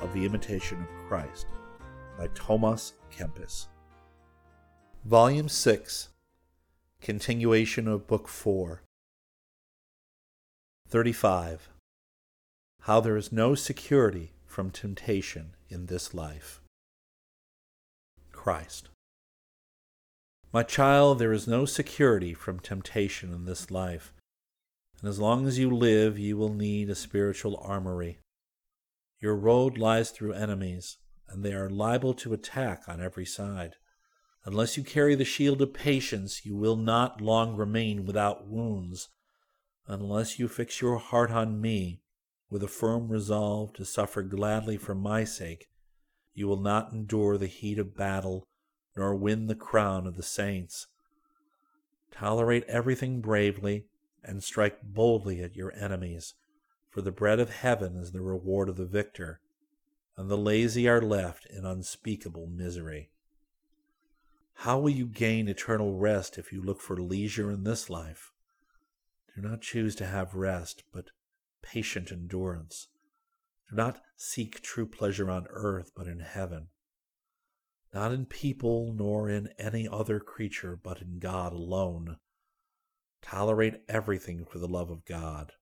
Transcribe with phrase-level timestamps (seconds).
[0.00, 1.46] of The Imitation of Christ
[2.18, 3.66] by Thomas Kempis.
[5.04, 6.08] Volume 6,
[7.00, 8.82] continuation of Book 4.
[10.88, 11.68] 35.
[12.82, 16.60] How there is no security from temptation in this life.
[18.32, 18.88] Christ.
[20.52, 24.12] My child, there is no security from temptation in this life
[25.00, 28.18] and as long as you live, you will need a spiritual armory.
[29.20, 33.74] Your road lies through enemies, and they are liable to attack on every side.
[34.44, 39.08] Unless you carry the shield of patience, you will not long remain without wounds.
[39.86, 42.00] Unless you fix your heart on me,
[42.50, 45.68] with a firm resolve to suffer gladly for my sake,
[46.32, 48.46] you will not endure the heat of battle,
[48.96, 50.86] nor win the crown of the saints.
[52.10, 53.86] Tolerate everything bravely
[54.22, 56.34] and strike boldly at your enemies,
[56.88, 59.40] for the bread of heaven is the reward of the victor,
[60.16, 63.10] and the lazy are left in unspeakable misery.
[64.62, 68.32] How will you gain eternal rest if you look for leisure in this life?
[69.36, 71.10] Do not choose to have rest, but
[71.62, 72.88] patient endurance.
[73.70, 76.68] Do not seek true pleasure on earth, but in heaven.
[77.94, 82.16] Not in people, nor in any other creature, but in God alone.
[83.22, 85.52] Tolerate everything for the love of God.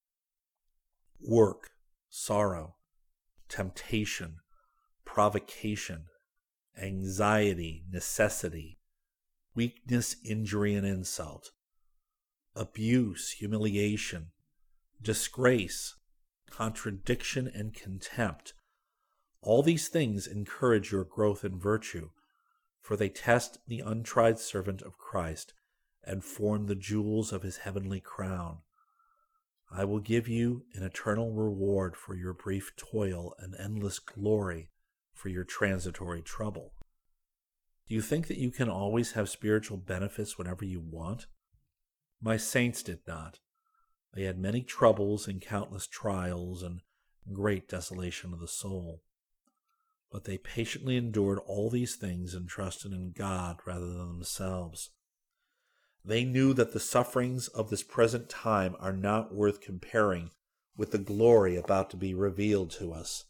[1.20, 1.70] Work,
[2.08, 2.76] sorrow,
[3.48, 4.36] temptation,
[5.04, 6.06] provocation,
[6.80, 8.78] anxiety, necessity,
[9.54, 11.52] weakness, injury, and insult,
[12.54, 14.28] abuse, humiliation,
[15.00, 15.96] disgrace,
[16.50, 18.54] contradiction, and contempt.
[19.40, 22.10] All these things encourage your growth in virtue,
[22.80, 25.54] for they test the untried servant of Christ
[26.04, 28.58] and form the jewels of his heavenly crown.
[29.70, 34.70] I will give you an eternal reward for your brief toil and endless glory
[35.12, 36.72] for your transitory trouble.
[37.88, 41.26] Do you think that you can always have spiritual benefits whenever you want?
[42.20, 43.38] My saints did not.
[44.14, 46.80] They had many troubles and countless trials and
[47.32, 49.02] great desolation of the soul.
[50.10, 54.90] But they patiently endured all these things and trusted in God rather than themselves.
[56.06, 60.30] They knew that the sufferings of this present time are not worth comparing
[60.76, 63.24] with the glory about to be revealed to us.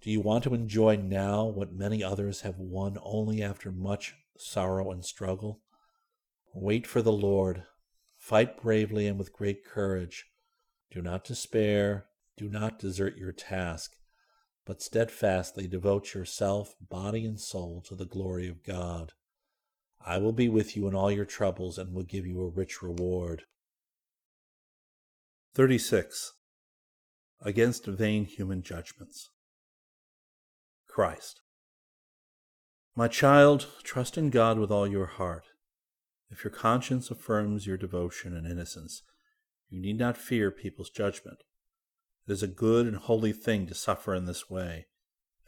[0.00, 4.92] Do you want to enjoy now what many others have won only after much sorrow
[4.92, 5.60] and struggle?
[6.54, 7.64] Wait for the Lord.
[8.16, 10.26] Fight bravely and with great courage.
[10.92, 12.06] Do not despair.
[12.36, 13.96] Do not desert your task,
[14.64, 19.12] but steadfastly devote yourself, body and soul, to the glory of God.
[20.04, 22.82] I will be with you in all your troubles and will give you a rich
[22.82, 23.42] reward.
[25.54, 26.32] 36.
[27.42, 29.30] Against vain human judgments.
[30.88, 31.40] Christ.
[32.96, 35.44] My child, trust in God with all your heart.
[36.30, 39.02] If your conscience affirms your devotion and innocence,
[39.68, 41.38] you need not fear people's judgment.
[42.26, 44.86] It is a good and holy thing to suffer in this way,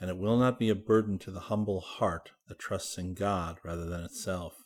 [0.01, 3.59] and it will not be a burden to the humble heart that trusts in God
[3.63, 4.65] rather than itself.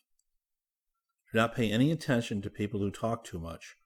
[1.33, 3.77] Do not pay any attention to people who talk too much.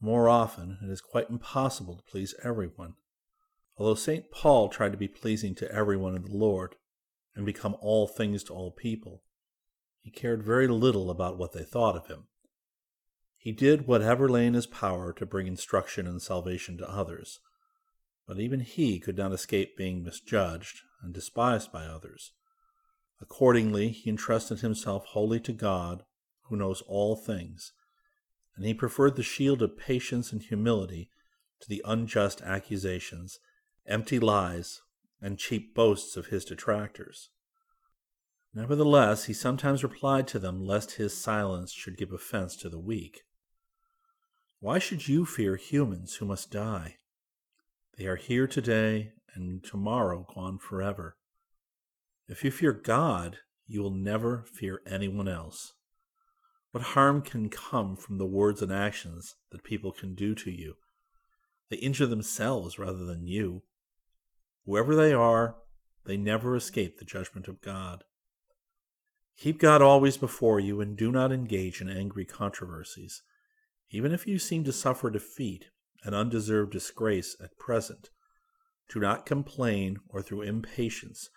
[0.00, 2.94] More often, it is quite impossible to please everyone.
[3.76, 4.30] Although St.
[4.30, 6.76] Paul tried to be pleasing to everyone in the Lord
[7.34, 9.22] and become all things to all people,
[10.00, 12.28] he cared very little about what they thought of him.
[13.36, 17.40] He did whatever lay in his power to bring instruction and salvation to others
[18.28, 22.32] but even he could not escape being misjudged and despised by others.
[23.22, 26.04] Accordingly, he entrusted himself wholly to God,
[26.42, 27.72] who knows all things,
[28.54, 31.08] and he preferred the shield of patience and humility
[31.60, 33.38] to the unjust accusations,
[33.86, 34.82] empty lies,
[35.22, 37.30] and cheap boasts of his detractors.
[38.52, 43.22] Nevertheless, he sometimes replied to them lest his silence should give offense to the weak.
[44.60, 46.98] Why should you fear humans who must die?
[47.98, 51.16] They are here today and tomorrow gone forever.
[52.28, 55.72] If you fear God, you will never fear anyone else.
[56.70, 60.74] What harm can come from the words and actions that people can do to you?
[61.70, 63.62] They injure themselves rather than you.
[64.64, 65.56] Whoever they are,
[66.04, 68.04] they never escape the judgment of God.
[69.36, 73.22] Keep God always before you and do not engage in angry controversies.
[73.90, 75.70] Even if you seem to suffer defeat,
[76.04, 78.10] and undeserved disgrace at present.
[78.88, 81.28] Do not complain or through impatience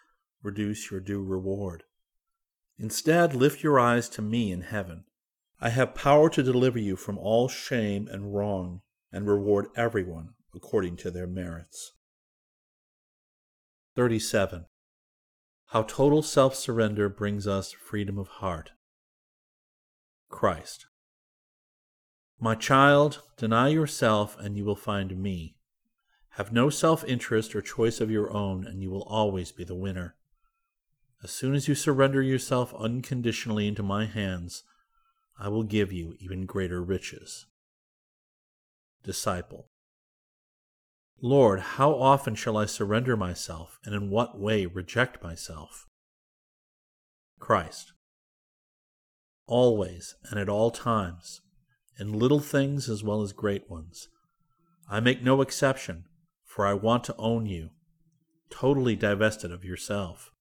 [0.44, 1.84] reduce your due reward.
[2.78, 5.04] Instead, lift your eyes to me in heaven.
[5.60, 8.82] I have power to deliver you from all shame and wrong
[9.12, 11.94] and reward everyone according to their merits.
[13.96, 14.66] 37.
[15.68, 18.72] How total self surrender brings us freedom of heart.
[20.30, 20.88] Christ.
[22.44, 25.58] My child, deny yourself, and you will find me.
[26.30, 29.76] Have no self interest or choice of your own, and you will always be the
[29.76, 30.16] winner.
[31.22, 34.64] As soon as you surrender yourself unconditionally into my hands,
[35.38, 37.46] I will give you even greater riches.
[39.04, 39.70] Disciple.
[41.22, 45.86] Lord, how often shall I surrender myself, and in what way reject myself?
[47.38, 47.94] Christ.
[49.46, 51.42] Always and at all times,
[52.02, 54.08] in little things as well as great ones.
[54.90, 56.06] I make no exception,
[56.44, 57.70] for I want to own you,
[58.50, 60.32] totally divested of yourself.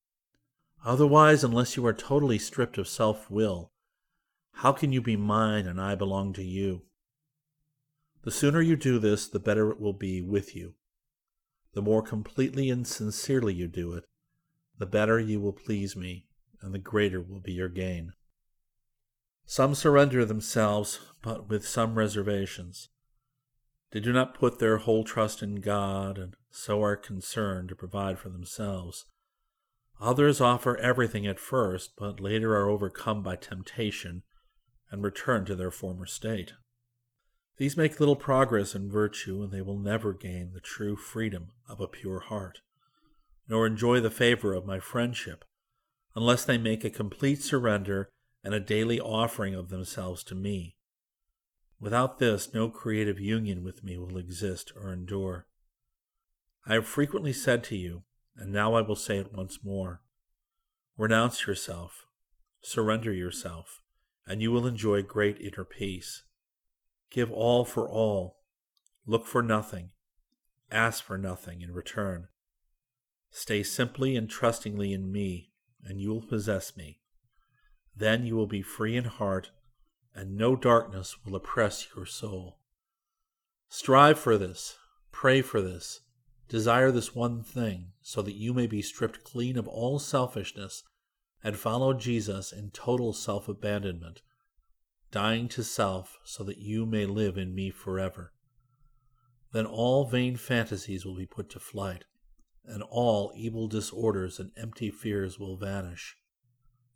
[0.87, 3.73] Otherwise, unless you are totally stripped of self will,
[4.55, 6.87] how can you be mine and I belong to you?
[8.23, 10.77] The sooner you do this, the better it will be with you.
[11.75, 14.05] The more completely and sincerely you do it,
[14.79, 16.27] the better you will please me,
[16.63, 18.15] and the greater will be your gain.
[19.51, 22.89] Some surrender themselves, but with some reservations.
[23.91, 28.21] They do not put their whole trust in God, and so are concerned to provide
[28.21, 29.07] for themselves.
[30.01, 34.23] Others offer everything at first, but later are overcome by temptation
[34.89, 36.53] and return to their former state.
[37.57, 41.81] These make little progress in virtue, and they will never gain the true freedom of
[41.81, 42.61] a pure heart,
[43.49, 45.45] nor enjoy the favor of my friendship,
[46.15, 48.11] unless they make a complete surrender
[48.43, 50.77] and a daily offering of themselves to me.
[51.79, 55.47] Without this, no creative union with me will exist or endure.
[56.67, 58.03] I have frequently said to you,
[58.37, 60.03] and now I will say it once more
[60.97, 62.07] renounce yourself,
[62.61, 63.81] surrender yourself,
[64.27, 66.25] and you will enjoy great inner peace.
[67.11, 68.37] Give all for all,
[69.07, 69.93] look for nothing,
[70.71, 72.29] ask for nothing in return.
[73.31, 75.53] Stay simply and trustingly in me,
[75.83, 77.01] and you will possess me.
[78.01, 79.51] Then you will be free in heart,
[80.15, 82.59] and no darkness will oppress your soul.
[83.69, 84.79] Strive for this,
[85.13, 86.01] pray for this,
[86.49, 90.83] desire this one thing, so that you may be stripped clean of all selfishness
[91.45, 94.23] and follow Jesus in total self abandonment,
[95.11, 98.33] dying to self so that you may live in me forever.
[99.53, 102.05] Then all vain fantasies will be put to flight,
[102.65, 106.17] and all evil disorders and empty fears will vanish.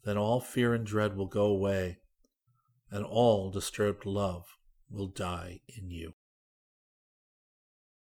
[0.04, 1.98] Then all fear and dread will go away,
[2.90, 4.56] and all disturbed love
[4.90, 6.12] will die in you.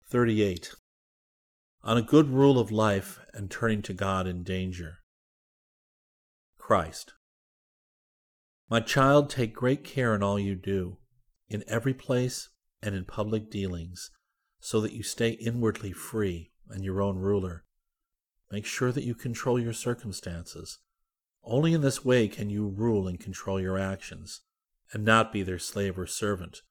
[0.09, 0.73] 38.
[1.83, 4.99] On a good rule of life and turning to God in danger.
[6.57, 7.13] Christ.
[8.69, 10.97] My child, take great care in all you do,
[11.47, 12.49] in every place
[12.81, 14.09] and in public dealings,
[14.59, 17.65] so that you stay inwardly free and your own ruler.
[18.51, 20.79] Make sure that you control your circumstances.
[21.43, 24.41] Only in this way can you rule and control your actions,
[24.91, 26.61] and not be their slave or servant,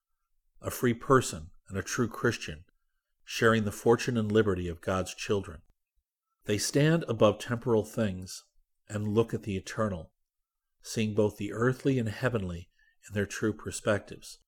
[0.61, 2.65] a free person and a true Christian,
[3.25, 5.63] sharing the fortune and liberty of God's children.
[6.47, 8.45] They stand above temporal things
[8.89, 10.11] and look at the eternal,
[10.83, 12.69] seeing both the earthly and heavenly
[13.09, 14.39] in their true perspectives.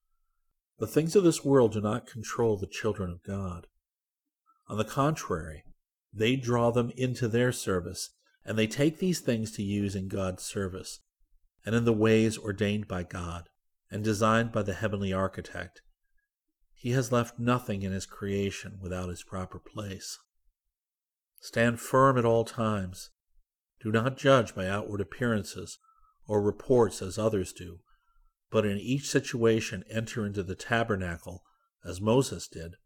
[0.78, 3.68] The things of this world do not control the children of God.
[4.68, 5.64] On the contrary,
[6.12, 8.10] they draw them into their service,
[8.44, 11.00] and they take these things to use in God's service,
[11.64, 13.48] and in the ways ordained by God
[13.90, 15.80] and designed by the heavenly architect.
[16.72, 20.18] He has left nothing in his creation without his proper place.
[21.40, 23.10] Stand firm at all times,
[23.82, 25.78] do not judge by outward appearances
[26.26, 27.80] or reports as others do,
[28.50, 31.42] but in each situation enter into the tabernacle
[31.84, 32.76] as Moses did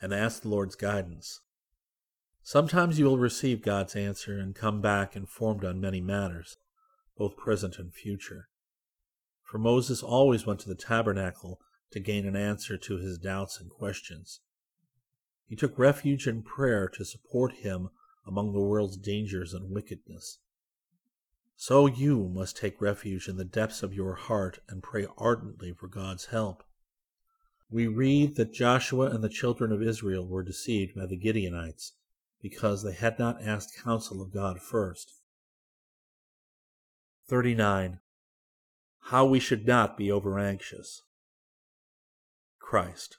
[0.00, 1.40] and ask the Lord's guidance.
[2.46, 6.58] Sometimes you will receive God's answer and come back informed on many matters,
[7.16, 8.50] both present and future.
[9.42, 11.58] For Moses always went to the tabernacle
[11.92, 14.40] to gain an answer to his doubts and questions.
[15.46, 17.88] He took refuge in prayer to support him
[18.26, 20.40] among the world's dangers and wickedness.
[21.56, 25.88] So you must take refuge in the depths of your heart and pray ardently for
[25.88, 26.62] God's help.
[27.70, 31.92] We read that Joshua and the children of Israel were deceived by the Gibeonites
[32.44, 35.14] because they had not asked counsel of God first.
[37.26, 38.00] 39.
[39.04, 41.00] How we should not be over anxious.
[42.58, 43.16] Christ.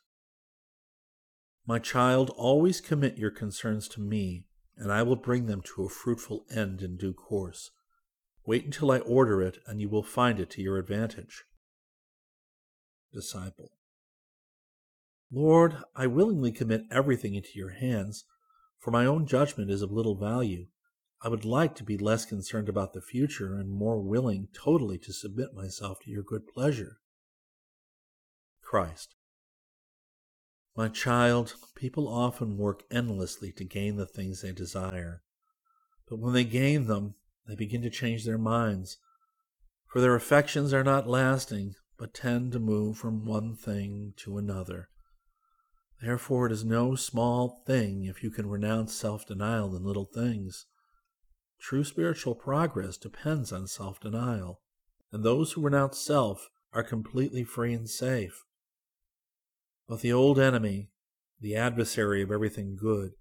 [1.65, 4.45] My child, always commit your concerns to me
[4.77, 7.71] and I will bring them to a fruitful end in due course.
[8.45, 11.45] Wait until I order it, and you will find it to your advantage.
[13.11, 13.71] Disciple.
[15.31, 18.25] Lord, I willingly commit everything into your hands,
[18.79, 20.67] for my own judgment is of little value.
[21.21, 25.13] I would like to be less concerned about the future and more willing totally to
[25.13, 26.97] submit myself to your good pleasure.
[28.61, 29.15] Christ.
[30.75, 35.21] My child, people often work endlessly to gain the things they desire.
[36.09, 37.15] But when they gain them,
[37.47, 38.97] they begin to change their minds,
[39.87, 44.89] for their affections are not lasting, but tend to move from one thing to another.
[46.05, 50.67] Therefore, it is no small thing if you can renounce self denial in little things.
[51.59, 54.61] True spiritual progress depends on self denial,
[55.11, 58.45] and those who renounce self are completely free and safe.
[59.89, 60.91] But the old enemy,
[61.41, 63.13] the adversary of everything good,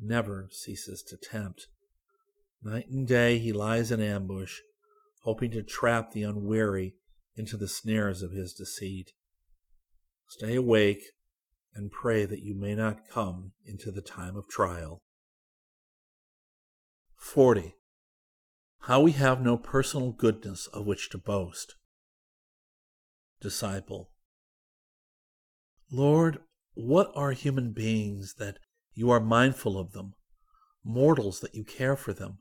[0.00, 1.66] never ceases to tempt.
[2.62, 4.60] Night and day he lies in ambush,
[5.24, 6.94] hoping to trap the unwary
[7.34, 9.14] into the snares of his deceit.
[10.28, 11.02] Stay awake
[11.74, 15.02] and pray that you may not come into the time of trial.
[17.16, 17.74] 40.
[18.84, 21.74] How we have no personal goodness of which to boast.
[23.40, 24.10] Disciple.
[25.92, 26.38] Lord,
[26.74, 28.58] what are human beings that
[28.94, 30.14] you are mindful of them,
[30.84, 32.38] mortals that you care for them?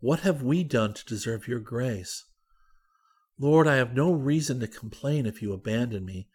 [0.00, 2.24] What have we done to deserve your grace?
[3.38, 6.28] Lord, I have no reason to complain if you abandon me,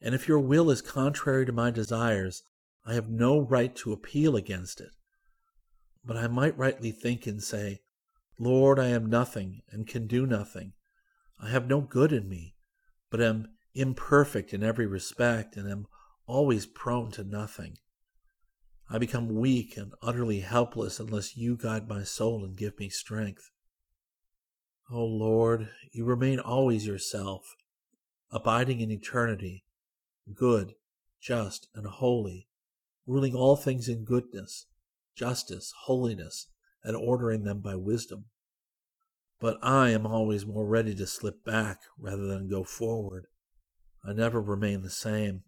[0.00, 2.42] and if your will is contrary to my desires,
[2.86, 4.90] I have no right to appeal against it.
[6.04, 7.80] But I might rightly think and say,
[8.38, 10.72] Lord, I am nothing and can do nothing.
[11.40, 12.54] I have no good in me,
[13.10, 15.86] but am imperfect in every respect, and am
[16.26, 17.78] always prone to nothing.
[18.90, 23.50] I become weak and utterly helpless unless you guide my soul and give me strength.
[24.90, 27.54] O oh Lord, you remain always yourself,
[28.30, 29.64] abiding in eternity,
[30.34, 30.74] good,
[31.20, 32.48] just, and holy,
[33.06, 34.66] ruling all things in goodness,
[35.14, 36.48] justice, holiness,
[36.84, 38.26] and ordering them by wisdom.
[39.40, 43.26] But I am always more ready to slip back rather than go forward.
[44.04, 45.44] I never remain the same,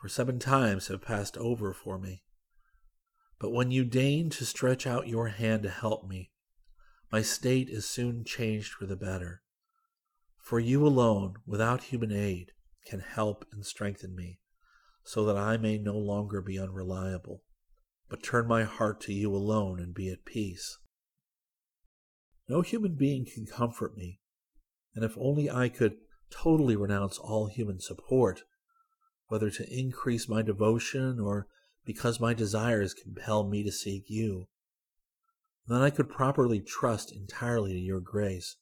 [0.00, 2.22] for seven times have passed over for me.
[3.38, 6.30] But when you deign to stretch out your hand to help me,
[7.10, 9.42] my state is soon changed for the better.
[10.38, 12.52] For you alone, without human aid,
[12.86, 14.40] can help and strengthen me,
[15.04, 17.42] so that I may no longer be unreliable,
[18.08, 20.78] but turn my heart to you alone and be at peace.
[22.48, 24.20] No human being can comfort me,
[24.94, 25.96] and if only I could
[26.30, 28.42] totally renounce all human support,
[29.28, 31.46] whether to increase my devotion or
[31.84, 34.48] because my desires compel me to seek you.
[35.66, 38.56] Then I could properly trust entirely to your grace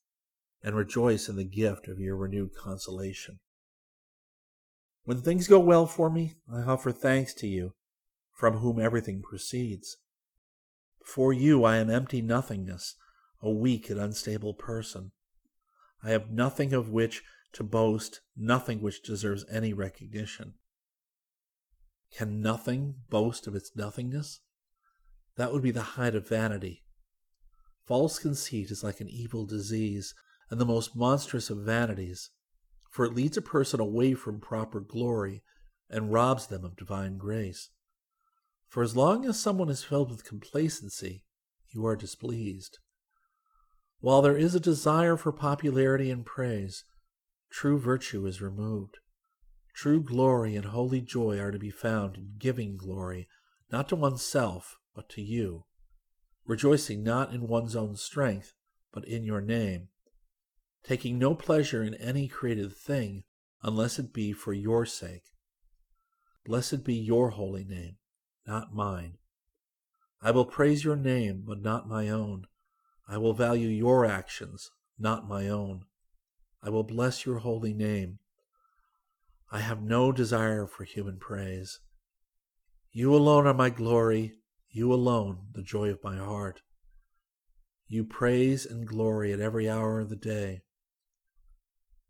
[0.63, 3.39] and rejoice in the gift of your renewed consolation.
[5.09, 7.73] When things go well for me, I offer thanks to you,
[8.35, 9.97] from whom everything proceeds.
[10.99, 12.95] Before you I am empty nothingness,
[13.41, 15.13] a weak and unstable person.
[16.05, 17.23] I have nothing of which
[17.55, 20.57] to boast, nothing which deserves any recognition.
[22.15, 24.41] Can nothing boast of its nothingness?
[25.37, 26.85] That would be the height of vanity.
[27.87, 30.13] False conceit is like an evil disease,
[30.51, 32.29] and the most monstrous of vanities,
[32.91, 35.43] for it leads a person away from proper glory
[35.91, 37.71] and robs them of divine grace.
[38.69, 41.25] For as long as someone is filled with complacency,
[41.71, 42.79] you are displeased.
[44.01, 46.85] While there is a desire for popularity and praise,
[47.51, 48.99] true virtue is removed.
[49.75, 53.29] True glory and holy joy are to be found in giving glory,
[53.71, 55.65] not to oneself, but to you,
[56.47, 58.55] rejoicing not in one's own strength,
[58.93, 59.89] but in your name,
[60.85, 63.25] taking no pleasure in any created thing
[63.63, 65.25] unless it be for your sake.
[66.45, 67.97] Blessed be your holy name,
[68.47, 69.19] not mine.
[70.23, 72.47] I will praise your name, but not my own.
[73.09, 75.85] I will value your actions, not my own.
[76.63, 78.19] I will bless your holy name.
[79.51, 81.81] I have no desire for human praise.
[82.93, 84.35] You alone are my glory,
[84.71, 86.63] you alone the joy of my heart.
[87.87, 90.63] You praise and glory at every hour of the day.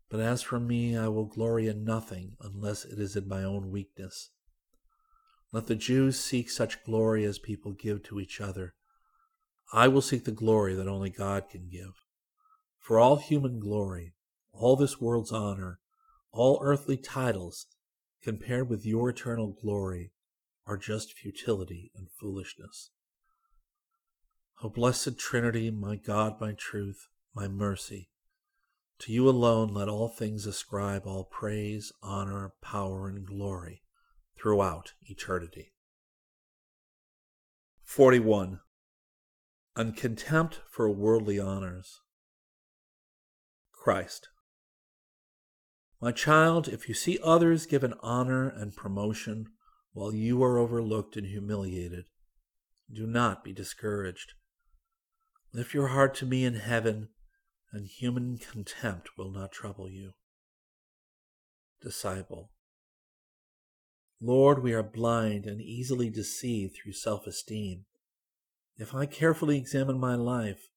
[0.09, 3.69] But as for me, I will glory in nothing unless it is in my own
[3.69, 4.31] weakness.
[5.51, 8.73] Let the Jews seek such glory as people give to each other.
[9.71, 12.03] I will seek the glory that only God can give.
[12.79, 14.13] For all human glory,
[14.51, 15.79] all this world's honor,
[16.31, 17.67] all earthly titles,
[18.23, 20.11] compared with your eternal glory,
[20.65, 22.91] are just futility and foolishness.
[24.63, 28.09] O blessed Trinity, my God, my truth, my mercy,
[28.99, 33.81] to you alone let all things ascribe all praise, honor, power, and glory
[34.37, 35.73] throughout eternity.
[37.83, 38.59] 41.
[39.75, 42.01] On contempt for worldly honors.
[43.71, 44.29] Christ.
[46.01, 49.47] My child, if you see others given honor and promotion
[49.93, 52.05] while you are overlooked and humiliated,
[52.93, 54.33] do not be discouraged.
[55.53, 57.09] Lift your heart to me in heaven,
[57.71, 60.11] and human contempt will not trouble you.
[61.81, 62.51] Disciple.
[64.21, 67.85] Lord, we are blind and easily deceived through self esteem.
[68.77, 70.69] If I carefully examine my life,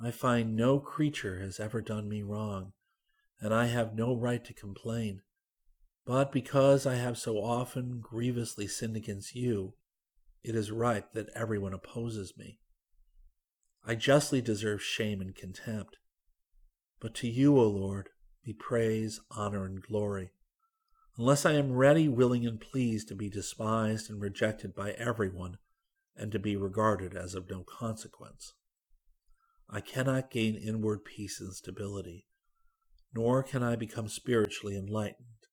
[0.00, 2.72] I find no creature has ever done me wrong,
[3.40, 5.22] and I have no right to complain.
[6.04, 9.74] But because I have so often grievously sinned against you,
[10.42, 12.58] it is right that everyone opposes me.
[13.86, 15.98] I justly deserve shame and contempt.
[17.02, 18.10] But to you, O Lord,
[18.44, 20.30] be praise, honor, and glory.
[21.18, 25.58] Unless I am ready, willing, and pleased to be despised and rejected by everyone,
[26.14, 28.54] and to be regarded as of no consequence.
[29.68, 32.28] I cannot gain inward peace and stability,
[33.12, 35.48] nor can I become spiritually enlightened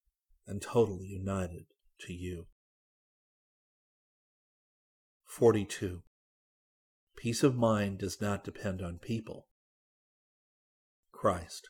[0.45, 1.65] and totally united
[2.01, 2.45] to you.
[5.25, 6.03] 42.
[7.17, 9.48] Peace of mind does not depend on people.
[11.19, 11.67] Christ.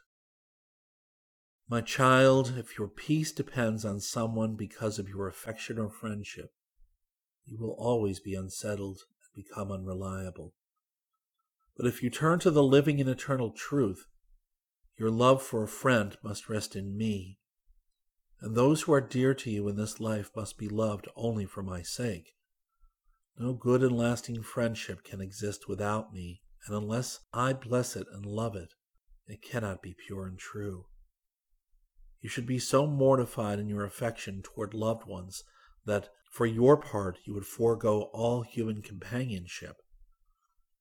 [1.67, 6.51] My child, if your peace depends on someone because of your affection or friendship,
[7.45, 10.53] you will always be unsettled and become unreliable.
[11.75, 14.05] But if you turn to the living and eternal truth,
[14.99, 17.39] your love for a friend must rest in me,
[18.41, 21.63] and those who are dear to you in this life must be loved only for
[21.63, 22.35] my sake.
[23.39, 28.27] No good and lasting friendship can exist without me, and unless I bless it and
[28.27, 28.75] love it,
[29.29, 30.85] it cannot be pure and true.
[32.21, 35.43] You should be so mortified in your affection toward loved ones
[35.85, 39.77] that for your part you would forego all human companionship.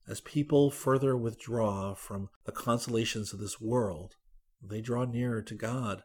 [0.06, 4.14] As people further withdraw from the consolations of this world,
[4.62, 6.02] they draw nearer to God.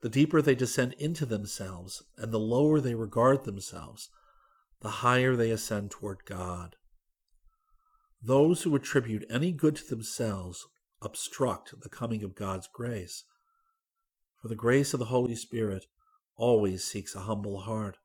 [0.00, 4.10] The deeper they descend into themselves, and the lower they regard themselves,
[4.80, 6.76] the higher they ascend toward God.
[8.22, 10.66] Those who attribute any good to themselves
[11.02, 13.24] obstruct the coming of God's grace.
[14.40, 15.86] For the grace of the Holy Spirit
[16.36, 17.98] always seeks a humble heart.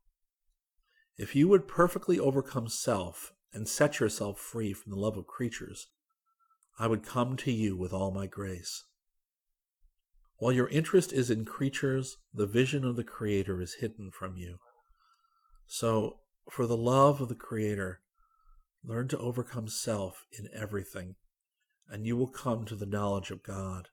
[1.18, 5.88] If you would perfectly overcome self and set yourself free from the love of creatures,
[6.80, 8.84] I would come to you with all my grace.
[10.38, 14.58] While your interest is in creatures, the vision of the Creator is hidden from you.
[15.68, 16.18] So
[16.50, 18.02] for the love of the Creator,
[18.84, 21.16] learn to overcome self in everything,
[21.90, 23.90] and you will come to the knowledge of God.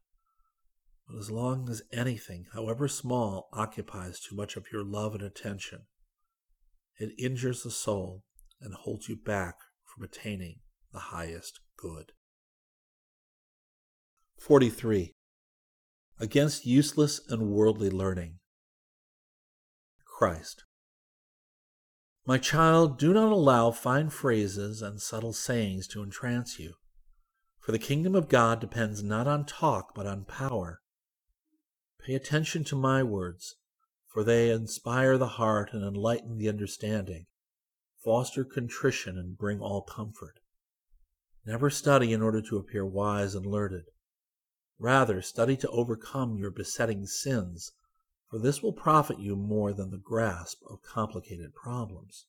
[1.09, 5.87] But as long as anything, however small, occupies too much of your love and attention,
[6.99, 8.23] it injures the soul
[8.61, 10.61] and holds you back from attaining
[10.93, 12.13] the highest good.
[14.39, 15.15] 43.
[16.19, 18.39] Against useless and worldly learning.
[20.05, 20.65] Christ.
[22.27, 26.75] My child, do not allow fine phrases and subtle sayings to entrance you,
[27.61, 30.81] for the kingdom of God depends not on talk but on power.
[32.05, 33.57] Pay attention to my words,
[34.07, 37.27] for they inspire the heart and enlighten the understanding,
[38.03, 40.41] foster contrition and bring all comfort.
[41.45, 43.85] Never study in order to appear wise and learned.
[44.79, 47.73] Rather, study to overcome your besetting sins
[48.31, 52.27] for this will profit you more than the grasp of complicated problems.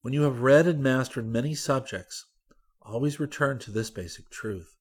[0.00, 2.26] When you have read and mastered many subjects,
[2.88, 4.76] always return to this basic truth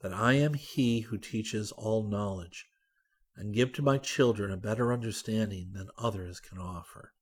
[0.00, 2.66] that I am He who teaches all knowledge,
[3.36, 7.12] and give to my children a better understanding than others can offer.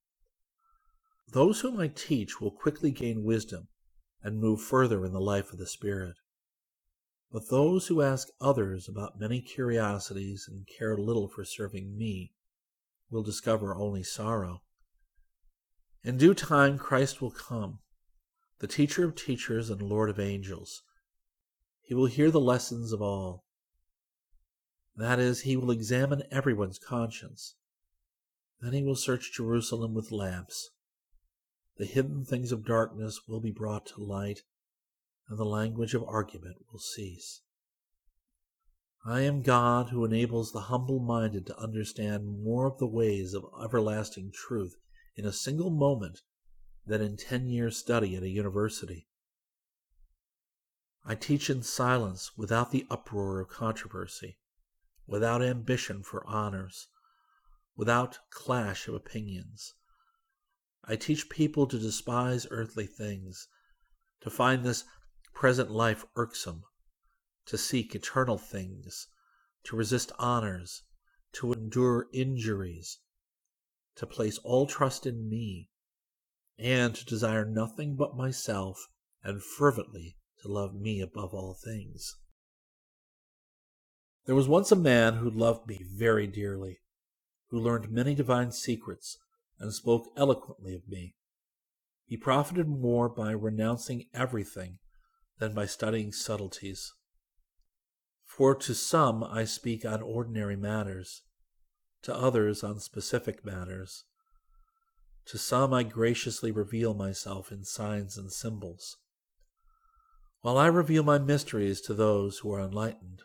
[1.28, 3.68] Those whom I teach will quickly gain wisdom
[4.22, 6.16] and move further in the life of the Spirit.
[7.32, 12.32] But those who ask others about many curiosities and care little for serving me
[13.10, 14.62] will discover only sorrow.
[16.02, 17.80] In due time, Christ will come,
[18.58, 20.82] the teacher of teachers and Lord of angels.
[21.82, 23.44] He will hear the lessons of all.
[24.96, 27.54] That is, he will examine everyone's conscience.
[28.60, 30.70] Then he will search Jerusalem with lamps.
[31.76, 34.40] The hidden things of darkness will be brought to light
[35.28, 37.42] and the language of argument will cease.
[39.04, 43.44] I am God who enables the humble minded to understand more of the ways of
[43.62, 44.76] everlasting truth
[45.14, 46.22] in a single moment
[46.86, 49.08] than in ten years' study at a university.
[51.04, 54.38] I teach in silence without the uproar of controversy,
[55.06, 56.88] without ambition for honors,
[57.76, 59.74] without clash of opinions.
[60.84, 63.48] I teach people to despise earthly things,
[64.20, 64.84] to find this
[65.34, 66.64] present life irksome,
[67.46, 69.08] to seek eternal things,
[69.64, 70.82] to resist honors,
[71.32, 72.98] to endure injuries,
[73.96, 75.70] to place all trust in me,
[76.58, 78.88] and to desire nothing but myself,
[79.22, 82.16] and fervently to love me above all things.
[84.26, 86.80] There was once a man who loved me very dearly,
[87.50, 89.18] who learned many divine secrets,
[89.58, 91.14] and spoke eloquently of me.
[92.06, 94.78] He profited more by renouncing everything
[95.38, 96.92] than by studying subtleties.
[98.24, 101.22] For to some I speak on ordinary matters,
[102.02, 104.04] to others on specific matters.
[105.28, 108.96] To some I graciously reveal myself in signs and symbols,
[110.40, 113.22] while I reveal my mysteries to those who are enlightened.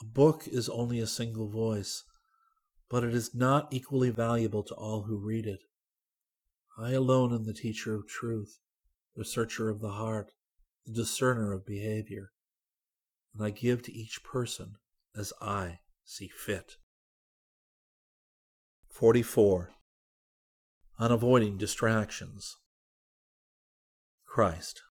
[0.00, 2.04] A book is only a single voice,
[2.88, 5.64] but it is not equally valuable to all who read it.
[6.78, 8.60] I alone am the teacher of truth,
[9.16, 10.30] the searcher of the heart,
[10.86, 12.30] the discerner of behavior,
[13.34, 14.76] and I give to each person
[15.16, 16.76] as I see fit.
[18.88, 19.70] 44.
[21.00, 22.58] On avoiding distractions.
[24.26, 24.82] Christ.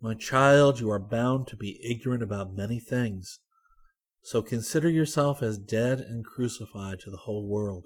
[0.00, 3.38] My child, you are bound to be ignorant about many things,
[4.22, 7.84] so consider yourself as dead and crucified to the whole world.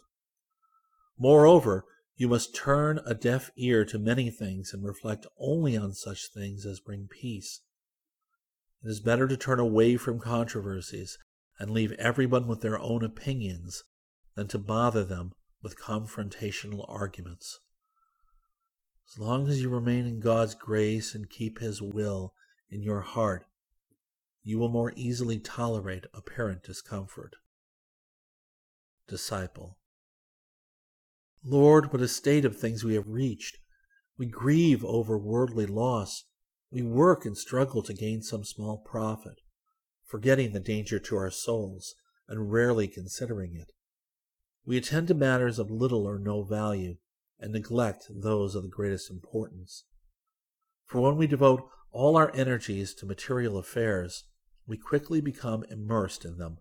[1.19, 1.85] Moreover,
[2.17, 6.65] you must turn a deaf ear to many things and reflect only on such things
[6.65, 7.61] as bring peace.
[8.83, 11.19] It is better to turn away from controversies
[11.59, 13.85] and leave everyone with their own opinions
[14.35, 17.59] than to bother them with confrontational arguments.
[19.11, 22.35] As long as you remain in God's grace and keep His will
[22.71, 23.47] in your heart,
[24.43, 27.37] you will more easily tolerate apparent discomfort.
[29.09, 29.79] Disciple.
[31.43, 33.57] Lord, what a state of things we have reached.
[34.19, 36.25] We grieve over worldly loss.
[36.71, 39.41] We work and struggle to gain some small profit,
[40.05, 41.95] forgetting the danger to our souls
[42.29, 43.74] and rarely considering it.
[44.67, 46.97] We attend to matters of little or no value
[47.39, 49.85] and neglect those of the greatest importance.
[50.87, 54.25] For when we devote all our energies to material affairs,
[54.67, 56.59] we quickly become immersed in them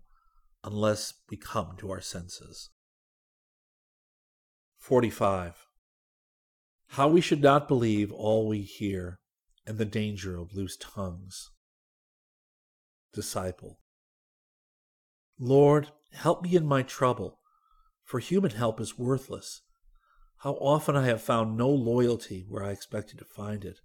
[0.62, 2.70] unless we come to our senses.
[4.78, 5.66] 45.
[6.88, 9.18] How we should not believe all we hear,
[9.66, 11.50] and the danger of loose tongues.
[13.14, 13.78] Disciple.
[15.38, 17.38] Lord, help me in my trouble
[18.04, 19.62] for human help is worthless.
[20.38, 23.78] How often I have found no loyalty where I expected to find it,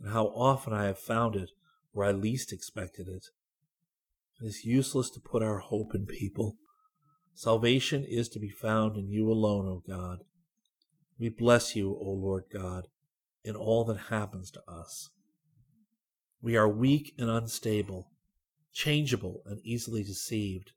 [0.00, 1.50] and how often I have found it
[1.92, 3.24] where I least expected it.
[4.40, 6.56] It is useless to put our hope in people.
[7.34, 10.18] Salvation is to be found in you alone, O God.
[11.18, 12.86] We bless you, O Lord God,
[13.42, 15.10] in all that happens to us.
[16.40, 18.10] We are weak and unstable,
[18.72, 20.72] changeable and easily deceived.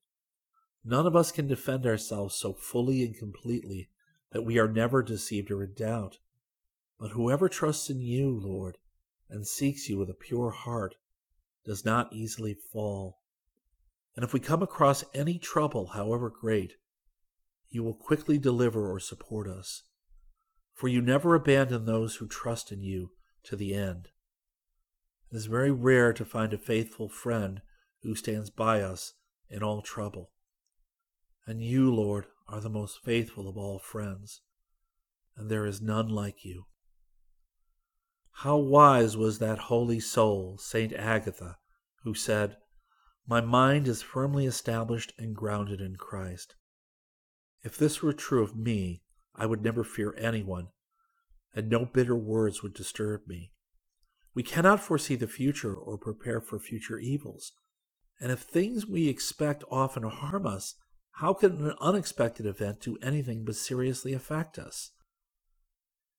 [0.83, 3.89] None of us can defend ourselves so fully and completely
[4.31, 6.17] that we are never deceived or in doubt.
[6.99, 8.77] But whoever trusts in you, Lord,
[9.29, 10.95] and seeks you with a pure heart,
[11.65, 13.19] does not easily fall.
[14.15, 16.73] And if we come across any trouble, however great,
[17.69, 19.83] you will quickly deliver or support us.
[20.73, 23.11] For you never abandon those who trust in you
[23.43, 24.09] to the end.
[25.31, 27.61] It is very rare to find a faithful friend
[28.01, 29.13] who stands by us
[29.49, 30.31] in all trouble
[31.45, 34.41] and you, Lord, are the most faithful of all friends,
[35.35, 36.65] and there is none like you.
[38.31, 41.57] How wise was that holy soul, Saint Agatha,
[42.03, 42.57] who said,
[43.27, 46.55] My mind is firmly established and grounded in Christ.
[47.63, 49.03] If this were true of me,
[49.35, 50.69] I would never fear anyone,
[51.53, 53.51] and no bitter words would disturb me.
[54.33, 57.51] We cannot foresee the future or prepare for future evils,
[58.19, 60.75] and if things we expect often harm us,
[61.15, 64.91] how can an unexpected event do anything but seriously affect us?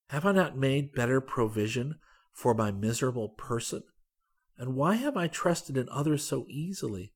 [0.09, 1.95] Have I not made better provision
[2.33, 3.83] for my miserable person?
[4.57, 7.13] And why have I trusted in others so easily?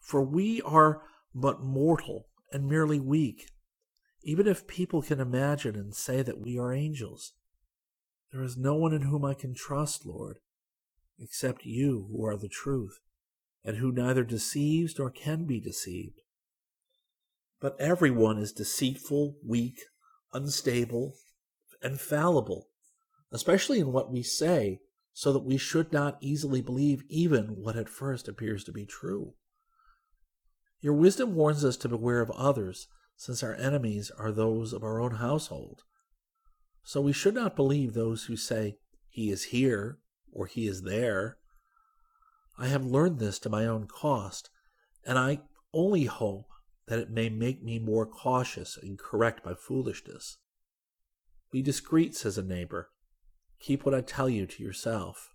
[0.00, 1.02] For we are
[1.34, 3.46] but mortal and merely weak,
[4.24, 7.32] even if people can imagine and say that we are angels.
[8.32, 10.38] There is no one in whom I can trust, Lord,
[11.18, 12.98] except you who are the truth,
[13.64, 16.20] and who neither deceives nor can be deceived.
[17.60, 19.82] But everyone is deceitful, weak,
[20.32, 21.14] unstable,
[21.82, 22.68] and fallible,
[23.30, 24.80] especially in what we say,
[25.12, 29.34] so that we should not easily believe even what at first appears to be true.
[30.80, 34.98] Your wisdom warns us to beware of others, since our enemies are those of our
[34.98, 35.82] own household.
[36.82, 38.78] So we should not believe those who say,
[39.10, 39.98] He is here
[40.32, 41.36] or He is there.
[42.56, 44.48] I have learned this to my own cost,
[45.04, 45.40] and I
[45.74, 46.46] only hope
[46.90, 50.38] that it may make me more cautious and correct my foolishness.
[51.52, 52.90] Be discreet, says a neighbor.
[53.60, 55.30] Keep what I tell you to yourself.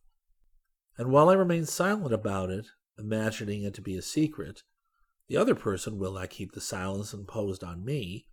[0.98, 2.68] And while I remain silent about it,
[3.00, 4.64] imagining it to be a secret,
[5.30, 8.28] the other person will not keep the silence imposed on me,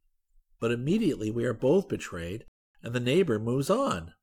[0.58, 2.44] but immediately we are both betrayed,
[2.82, 4.14] and the neighbor moves on.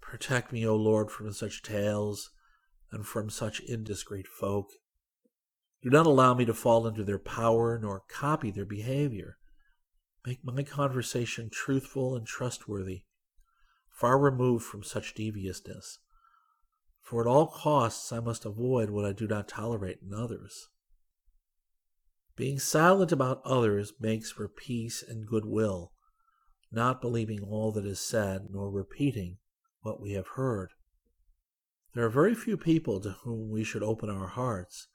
[0.00, 2.30] Protect me, O Lord, from such tales
[2.90, 4.70] and from such indiscreet folk.
[5.82, 9.38] Do not allow me to fall under their power nor copy their behavior.
[10.26, 13.02] Make my conversation truthful and trustworthy,
[13.88, 16.00] far removed from such deviousness.
[17.02, 20.68] For at all costs I must avoid what I do not tolerate in others.
[22.36, 25.92] Being silent about others makes for peace and goodwill,
[26.70, 29.38] not believing all that is said, nor repeating
[29.80, 30.70] what we have heard.
[31.94, 34.88] There are very few people to whom we should open our hearts.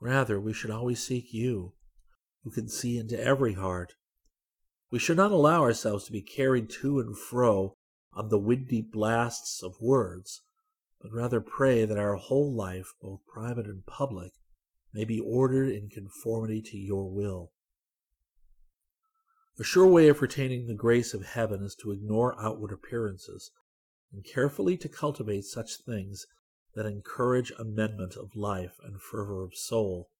[0.00, 1.74] Rather, we should always seek you,
[2.42, 3.94] who can see into every heart.
[4.90, 7.76] We should not allow ourselves to be carried to and fro
[8.12, 10.42] on the windy blasts of words,
[11.00, 14.32] but rather pray that our whole life, both private and public,
[14.92, 17.52] may be ordered in conformity to your will.
[19.58, 23.50] A sure way of retaining the grace of heaven is to ignore outward appearances,
[24.12, 26.26] and carefully to cultivate such things
[26.74, 30.10] that encourage amendment of life and fervor of soul,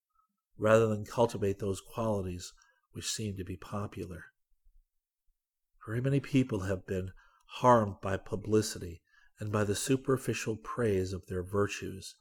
[0.57, 2.53] rather than cultivate those qualities
[2.91, 4.25] which seem to be popular.
[5.85, 7.11] Very many people have been
[7.45, 9.01] harmed by publicity
[9.39, 12.15] and by the superficial praise of their virtues.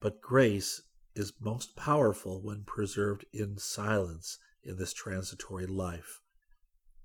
[0.00, 0.82] But grace
[1.14, 6.20] is most powerful when preserved in silence in this transitory life,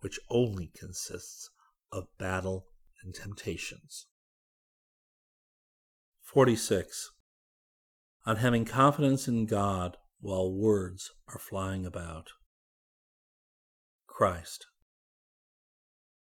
[0.02, 1.50] which only consists
[1.92, 2.68] of battle
[3.04, 4.06] and temptations.
[6.28, 7.12] 46.
[8.26, 12.32] On having confidence in God while words are flying about.
[14.08, 14.68] Christ.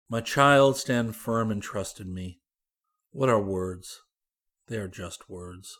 [0.07, 2.39] My child, stand firm and trust in me.
[3.11, 3.99] What are words?
[4.69, 5.77] They are just words.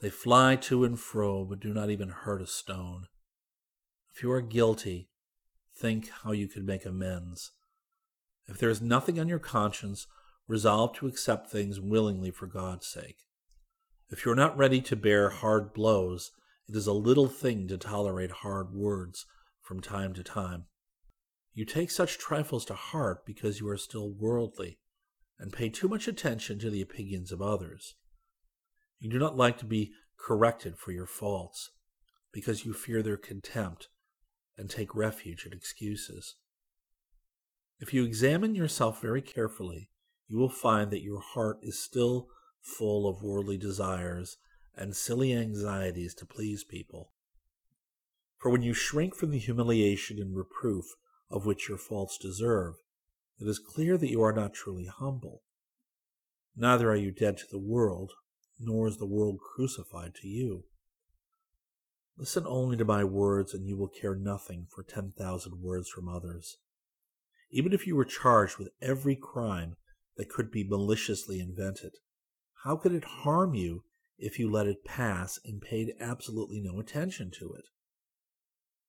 [0.00, 3.06] They fly to and fro, but do not even hurt a stone.
[4.14, 5.08] If you are guilty,
[5.76, 7.50] think how you can make amends.
[8.46, 10.06] If there is nothing on your conscience,
[10.48, 13.18] resolve to accept things willingly for God's sake.
[14.10, 16.32] If you are not ready to bear hard blows,
[16.66, 19.26] it is a little thing to tolerate hard words
[19.62, 20.64] from time to time.
[21.52, 24.78] You take such trifles to heart because you are still worldly,
[25.38, 27.94] and pay too much attention to the opinions of others.
[28.98, 31.70] You do not like to be corrected for your faults,
[32.32, 33.88] because you fear their contempt
[34.56, 36.36] and take refuge in excuses.
[37.78, 39.90] If you examine yourself very carefully,
[40.28, 42.28] you will find that your heart is still
[42.60, 44.36] full of worldly desires
[44.76, 47.10] and silly anxieties to please people.
[48.38, 50.84] For when you shrink from the humiliation and reproof
[51.30, 52.74] of which your faults deserve,
[53.40, 55.42] it is clear that you are not truly humble.
[56.56, 58.12] Neither are you dead to the world,
[58.60, 60.64] nor is the world crucified to you.
[62.16, 66.08] Listen only to my words, and you will care nothing for ten thousand words from
[66.08, 66.58] others.
[67.50, 69.76] Even if you were charged with every crime
[70.18, 71.92] that could be maliciously invented,
[72.64, 73.84] how could it harm you
[74.18, 77.64] if you let it pass and paid absolutely no attention to it?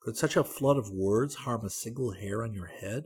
[0.02, 3.06] Could such a flood of words harm a single hair on your head?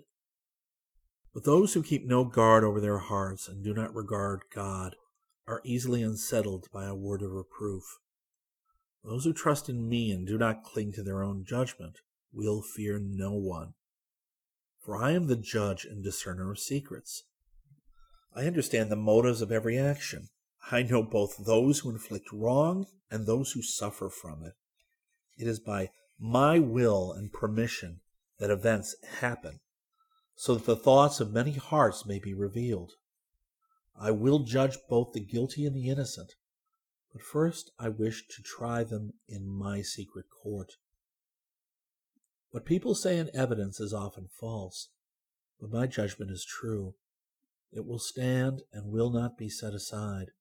[1.34, 4.96] But those who keep no guard over their hearts and do not regard God
[5.46, 7.84] are easily unsettled by a word of reproof.
[9.04, 12.00] Those who trust in me and do not cling to their own judgment
[12.32, 13.74] will fear no one.
[14.80, 17.24] For I am the judge and discerner of secrets.
[18.36, 20.30] I understand the motives of every action.
[20.72, 24.54] I know both those who inflict wrong and those who suffer from it.
[25.38, 28.00] It is by my will and permission
[28.40, 29.60] that events happen,
[30.36, 32.94] so that the thoughts of many hearts may be revealed.
[34.00, 36.34] I will judge both the guilty and the innocent,
[37.12, 40.74] but first I wish to try them in my secret court.
[42.50, 44.90] What people say in evidence is often false,
[45.60, 46.96] but my judgment is true.
[47.76, 50.32] It will stand and will not be set aside.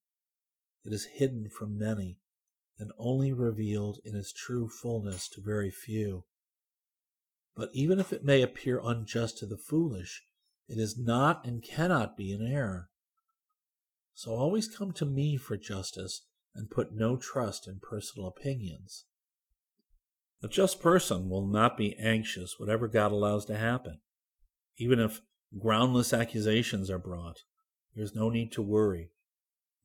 [0.85, 2.19] It is hidden from many
[2.77, 6.25] and only revealed in its true fullness to very few.
[7.55, 10.23] But even if it may appear unjust to the foolish,
[10.67, 12.89] it is not and cannot be an error.
[14.13, 19.05] So always come to me for justice and put no trust in personal opinions.
[20.43, 23.99] A just person will not be anxious whatever God allows to happen.
[24.77, 25.21] Even if
[25.59, 27.39] groundless accusations are brought,
[27.95, 29.11] there is no need to worry.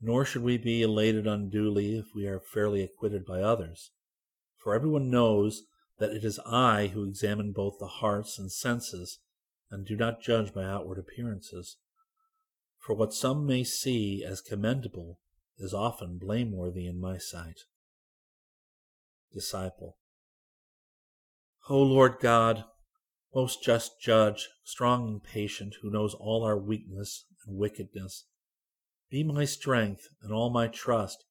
[0.01, 3.91] Nor should we be elated unduly if we are fairly acquitted by others.
[4.57, 5.65] For everyone knows
[5.99, 9.19] that it is I who examine both the hearts and senses,
[9.71, 11.77] and do not judge by outward appearances.
[12.79, 15.19] For what some may see as commendable
[15.59, 17.61] is often blameworthy in my sight.
[19.33, 19.99] Disciple.
[21.69, 22.65] O Lord God,
[23.35, 28.25] most just judge, strong and patient, who knows all our weakness and wickedness,
[29.11, 31.25] be my strength and all my trust,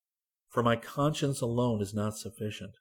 [0.49, 2.77] for my conscience alone is not sufficient.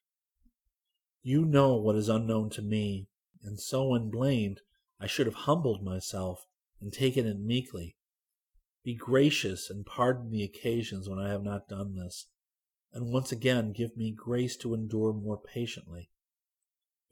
[1.22, 3.08] You know what is unknown to me,
[3.42, 4.60] and so when blamed,
[5.00, 6.46] I should have humbled myself
[6.80, 7.96] and taken it meekly.
[8.84, 12.28] Be gracious and pardon the occasions when I have not done this,
[12.92, 16.10] and once again give me grace to endure more patiently.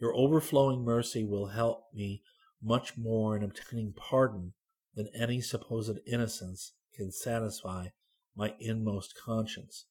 [0.01, 2.23] Your overflowing mercy will help me
[2.63, 4.55] much more in obtaining pardon
[4.95, 7.89] than any supposed innocence can satisfy
[8.37, 9.87] my inmost conscience.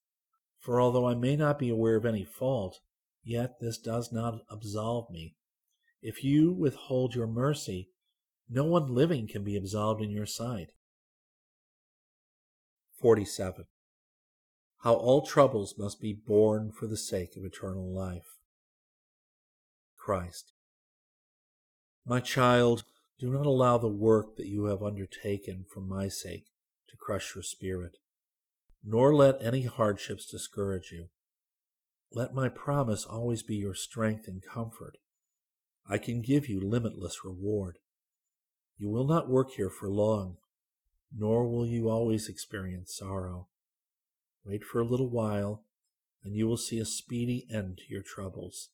[0.60, 2.80] For although I may not be aware of any fault,
[3.24, 5.36] Yet this does not absolve me.
[6.02, 7.90] If you withhold your mercy,
[8.50, 10.72] no one living can be absolved in your sight.
[13.00, 13.66] 47.
[14.80, 18.40] How all troubles must be borne for the sake of eternal life.
[20.04, 20.52] Christ.
[22.06, 22.84] My child,
[23.18, 26.48] do not allow the work that you have undertaken for my sake
[26.90, 28.00] to crush your spirit,
[28.84, 31.08] nor let any hardships discourage you.
[32.12, 34.98] Let my promise always be your strength and comfort.
[35.88, 37.78] I can give you limitless reward.
[38.78, 40.36] You will not work here for long,
[41.16, 43.48] nor will you always experience sorrow.
[44.44, 45.64] Wait for a little while,
[46.26, 48.72] and you will see a speedy end to your troubles.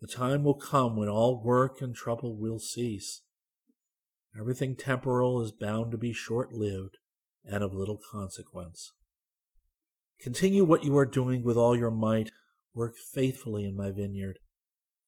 [0.00, 3.22] The time will come when all work and trouble will cease.
[4.38, 6.98] Everything temporal is bound to be short lived
[7.44, 8.92] and of little consequence.
[10.20, 12.30] Continue what you are doing with all your might.
[12.74, 14.38] Work faithfully in my vineyard.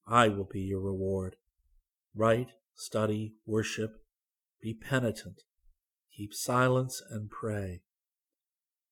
[0.06, 1.36] I will be your reward.
[2.14, 3.92] Write, study, worship,
[4.60, 5.42] be penitent,
[6.16, 7.82] keep silence, and pray.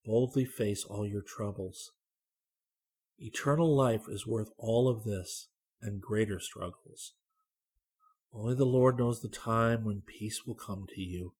[0.04, 1.90] Boldly face all your troubles.
[3.18, 5.48] Eternal life is worth all of this
[5.80, 7.12] and greater struggles.
[8.32, 11.34] Only the Lord knows the time when peace will come to you.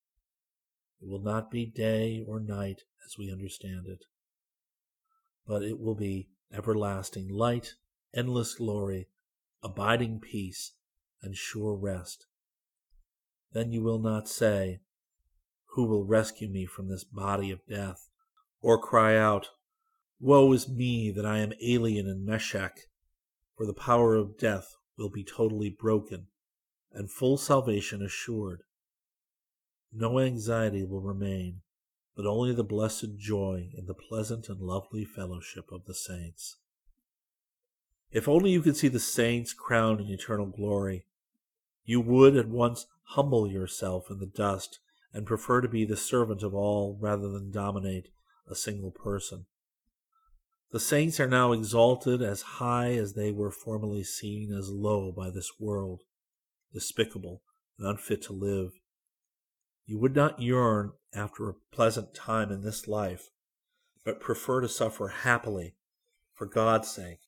[1.00, 4.04] It will not be day or night as we understand it
[5.48, 7.74] but it will be everlasting light,
[8.14, 9.08] endless glory,
[9.62, 10.72] abiding peace,
[11.22, 12.26] and sure rest.
[13.52, 14.80] Then you will not say,
[15.74, 18.08] Who will rescue me from this body of death?
[18.60, 19.48] Or cry out,
[20.20, 22.87] Woe is me that I am alien in Meshech,
[23.58, 26.28] for the power of death will be totally broken,
[26.92, 28.62] and full salvation assured.
[29.92, 31.62] No anxiety will remain,
[32.14, 36.58] but only the blessed joy in the pleasant and lovely fellowship of the saints.
[38.12, 41.06] If only you could see the saints crowned in eternal glory,
[41.84, 44.78] you would at once humble yourself in the dust
[45.12, 48.08] and prefer to be the servant of all rather than dominate
[48.48, 49.46] a single person.
[50.70, 55.30] The saints are now exalted as high as they were formerly seen as low by
[55.30, 56.02] this world,
[56.74, 57.42] despicable
[57.78, 58.72] and unfit to live.
[59.86, 63.30] You would not yearn after a pleasant time in this life,
[64.04, 65.76] but prefer to suffer happily
[66.34, 67.20] for God's sake,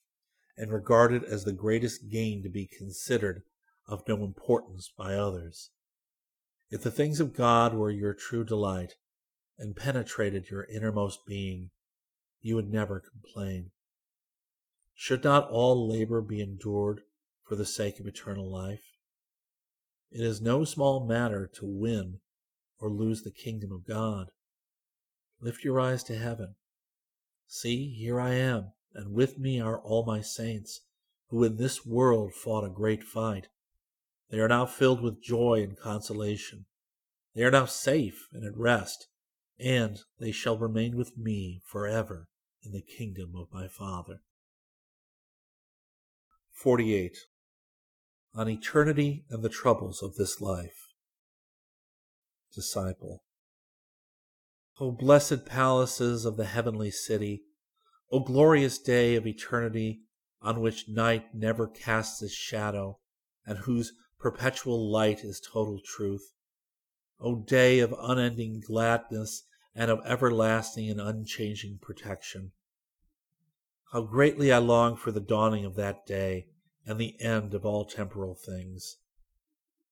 [0.58, 3.42] and regard it as the greatest gain to be considered
[3.88, 5.70] of no importance by others.
[6.70, 8.96] If the things of God were your true delight,
[9.58, 11.70] and penetrated your innermost being,
[12.40, 13.70] you would never complain.
[14.94, 17.02] Should not all labor be endured
[17.42, 18.82] for the sake of eternal life?
[20.10, 22.18] It is no small matter to win
[22.78, 24.30] or lose the kingdom of God.
[25.40, 26.56] Lift your eyes to heaven.
[27.46, 30.82] See, here I am, and with me are all my saints,
[31.28, 33.48] who in this world fought a great fight.
[34.30, 36.66] They are now filled with joy and consolation.
[37.34, 39.08] They are now safe and at rest,
[39.60, 42.28] and they shall remain with me forever
[42.62, 44.22] in the kingdom of my Father.
[46.52, 47.16] 48.
[48.34, 50.90] On Eternity and the Troubles of this Life
[52.54, 53.22] disciple.
[54.80, 57.44] O blessed palaces of the heavenly city,
[58.10, 60.00] O glorious day of eternity,
[60.42, 62.98] on which night never casts its shadow,
[63.46, 66.32] and whose perpetual light is total truth.
[67.20, 69.44] O day of unending gladness
[69.80, 72.52] and of everlasting and unchanging protection.
[73.90, 76.48] How greatly I long for the dawning of that day,
[76.84, 78.98] and the end of all temporal things.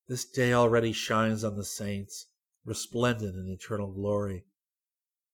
[0.07, 2.27] This day already shines on the saints,
[2.67, 4.45] resplendent in eternal glory.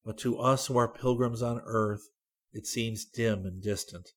[0.05, 2.07] But to us who are pilgrims on earth,
[2.53, 4.11] it seems dim and distant.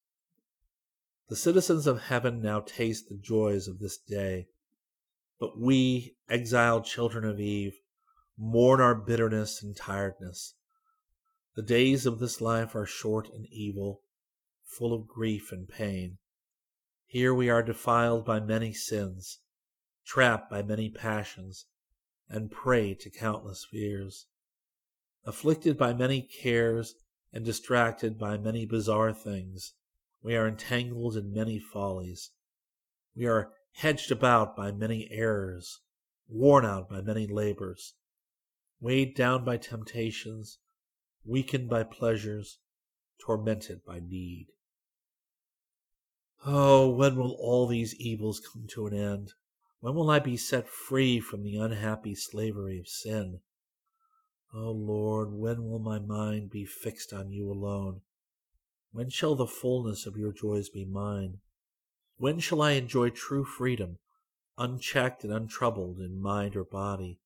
[1.28, 4.46] The citizens of heaven now taste the joys of this day.
[5.40, 7.80] But we, exiled children of Eve,
[8.38, 10.54] mourn our bitterness and tiredness.
[11.56, 14.02] The days of this life are short and evil,
[14.64, 16.18] full of grief and pain.
[17.04, 19.40] Here we are defiled by many sins,
[20.06, 21.66] trapped by many passions,
[22.28, 24.26] and prey to countless fears.
[25.24, 26.94] Afflicted by many cares
[27.32, 29.74] and distracted by many bizarre things,
[30.22, 32.30] we are entangled in many follies.
[33.16, 35.80] We are hedged about by many errors,
[36.28, 37.94] worn out by many labors,
[38.80, 40.58] weighed down by temptations,
[41.24, 42.58] weakened by pleasures,
[43.20, 44.46] tormented by need.
[46.46, 49.32] Oh, when will all these evils come to an end?
[49.80, 53.40] When will I be set free from the unhappy slavery of sin?
[54.54, 58.00] Oh Lord, when will my mind be fixed on you alone?
[58.92, 61.40] When shall the fullness of your joys be mine?
[62.16, 63.98] When shall I enjoy true freedom,
[64.56, 67.20] unchecked and untroubled in mind or body?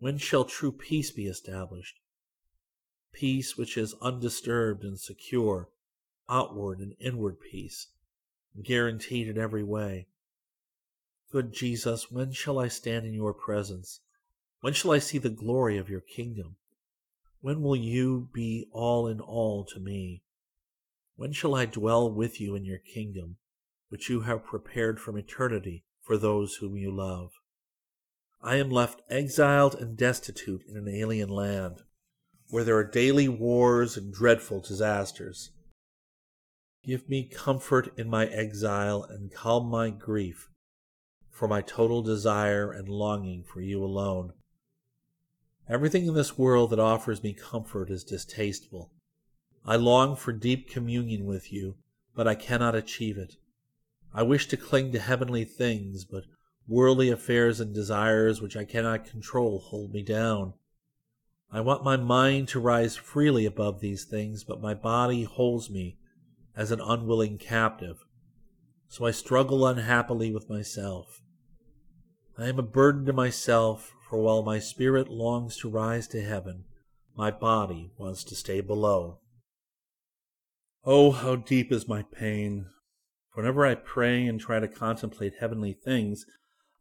[0.00, 2.00] When shall true peace be established?
[3.12, 5.68] Peace which is undisturbed and secure,
[6.26, 7.88] outward and inward peace,
[8.62, 10.08] guaranteed in every way.
[11.30, 14.00] Good Jesus, when shall I stand in your presence?
[14.62, 16.56] When shall I see the glory of your kingdom?
[17.42, 20.22] When will you be all in all to me?
[21.16, 23.36] When shall I dwell with you in your kingdom,
[23.90, 27.32] which you have prepared from eternity for those whom you love?
[28.42, 31.82] I am left exiled and destitute in an alien land,
[32.48, 35.50] where there are daily wars and dreadful disasters.
[36.82, 40.48] Give me comfort in my exile and calm my grief,
[41.30, 44.32] for my total desire and longing for you alone.
[45.68, 48.90] Everything in this world that offers me comfort is distasteful.
[49.66, 51.76] I long for deep communion with you,
[52.14, 53.34] but I cannot achieve it.
[54.14, 56.24] I wish to cling to heavenly things, but
[56.66, 60.54] worldly affairs and desires which I cannot control hold me down.
[61.52, 65.98] I want my mind to rise freely above these things, but my body holds me
[66.56, 68.04] as an unwilling captive.
[68.88, 71.22] So I struggle unhappily with myself.
[72.38, 76.64] I am a burden to myself, for while my spirit longs to rise to heaven,
[77.16, 79.18] my body wants to stay below.
[80.84, 82.66] Oh, how deep is my pain!
[83.34, 86.24] Whenever I pray and try to contemplate heavenly things,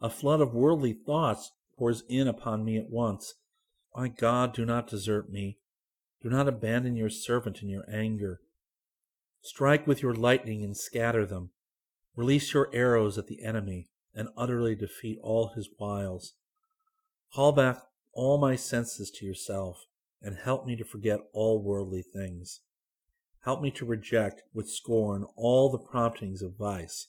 [0.02, 3.36] a flood of worldly thoughts pours in upon me at once.
[3.96, 5.58] My God, do not desert me.
[6.22, 8.42] Do not abandon your servant in your anger.
[9.42, 11.52] Strike with your lightning and scatter them.
[12.16, 16.34] Release your arrows at the enemy and utterly defeat all his wiles.
[17.34, 17.82] Call back
[18.14, 19.86] all my senses to yourself
[20.22, 22.62] and help me to forget all worldly things.
[23.46, 27.08] Help me to reject with scorn all the promptings of vice.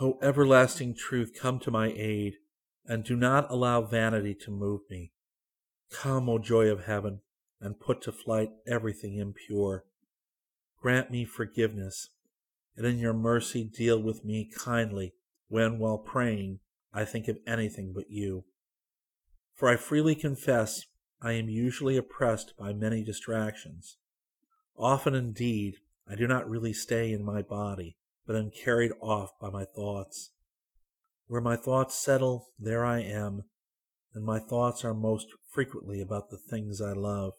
[0.00, 2.34] O everlasting truth, come to my aid,
[2.84, 5.12] and do not allow vanity to move me.
[5.90, 7.20] Come, O joy of heaven,
[7.60, 9.84] and put to flight everything impure.
[10.80, 12.10] Grant me forgiveness,
[12.76, 15.14] and in your mercy deal with me kindly
[15.48, 16.58] when, while praying,
[16.92, 18.44] I think of anything but you.
[19.54, 20.86] For I freely confess
[21.22, 23.96] I am usually oppressed by many distractions.
[24.76, 25.76] Often indeed
[26.08, 30.30] I do not really stay in my body, but am carried off by my thoughts.
[31.26, 33.44] Where my thoughts settle, there I am,
[34.14, 37.32] and my thoughts are most frequently about the things I love,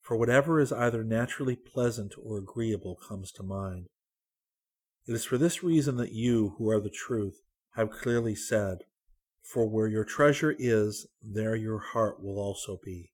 [0.00, 3.86] for whatever is either naturally pleasant or agreeable comes to mind.
[5.06, 7.42] It is for this reason that you, who are the truth,
[7.74, 8.78] have clearly said,
[9.42, 13.12] For where your treasure is, there your heart will also be.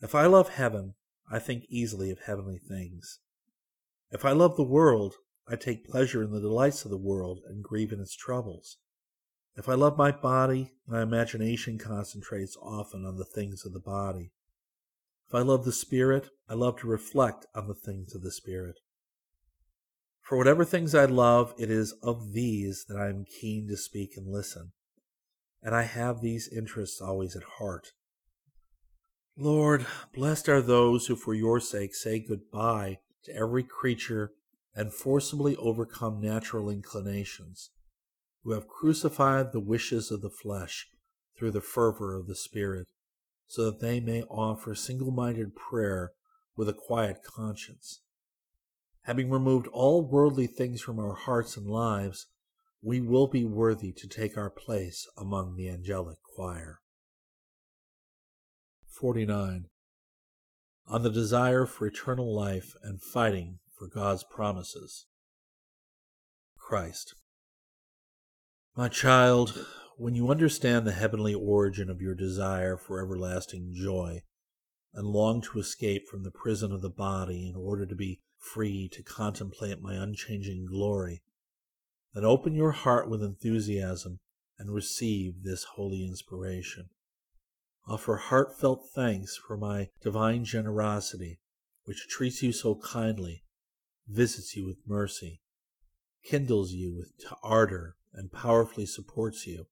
[0.00, 0.94] If I love heaven,
[1.30, 3.20] I think easily of heavenly things.
[4.10, 5.16] If I love the world,
[5.50, 8.76] I take pleasure in the delights of the world and grieve in its troubles.
[9.56, 14.30] If I love my body, my imagination concentrates often on the things of the body.
[15.28, 18.76] If I love the Spirit, I love to reflect on the things of the Spirit.
[20.22, 24.12] For whatever things I love, it is of these that I am keen to speak
[24.16, 24.70] and listen,
[25.60, 27.88] and I have these interests always at heart.
[29.36, 29.84] Lord,
[30.14, 34.30] blessed are those who for your sake say goodbye to every creature
[34.74, 37.70] and forcibly overcome natural inclinations,
[38.42, 40.88] who have crucified the wishes of the flesh
[41.36, 42.88] through the fervor of the Spirit,
[43.46, 46.12] so that they may offer single minded prayer
[46.56, 48.00] with a quiet conscience.
[49.02, 52.26] Having removed all worldly things from our hearts and lives,
[52.82, 56.80] we will be worthy to take our place among the angelic choir.
[58.86, 59.66] 49.
[60.86, 65.06] On the desire for eternal life and fighting for God's promises.
[66.58, 67.14] Christ.
[68.76, 69.66] My child,
[69.96, 74.22] when you understand the heavenly origin of your desire for everlasting joy,
[74.92, 78.86] and long to escape from the prison of the body in order to be free
[78.92, 81.22] to contemplate my unchanging glory,
[82.12, 84.18] then open your heart with enthusiasm
[84.58, 86.90] and receive this holy inspiration.
[87.88, 91.40] Offer heartfelt thanks for my divine generosity,
[91.84, 93.42] which treats you so kindly,
[94.10, 95.40] visits you with mercy,
[96.24, 99.66] kindles you with ardor, and powerfully supports you,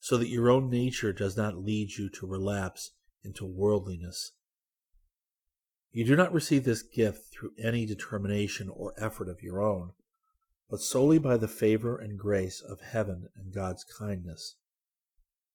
[0.00, 2.92] so that your own nature does not lead you to relapse
[3.24, 4.32] into worldliness.
[5.90, 9.92] You do not receive this gift through any determination or effort of your own,
[10.70, 14.54] but solely by the favor and grace of heaven and God's kindness.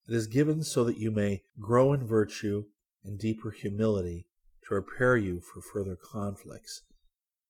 [0.07, 2.65] It is given so that you may grow in virtue
[3.05, 4.27] and deeper humility
[4.63, 6.81] to prepare you for further conflicts,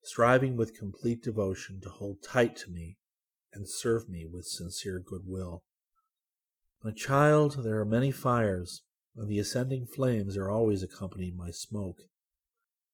[0.03, 2.97] striving with complete devotion to hold tight to me
[3.53, 5.63] and serve me with sincere goodwill.
[6.83, 8.81] My child, there are many fires,
[9.15, 12.01] and the ascending flames are always accompanied by smoke.